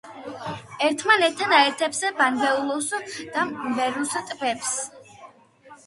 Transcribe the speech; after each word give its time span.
ერთმანეთთან 0.87 1.53
აერთებს 1.59 2.01
ბანგვეულუს 2.23 2.91
და 3.37 3.47
მვერუს 3.53 4.19
ტბებს. 4.35 4.77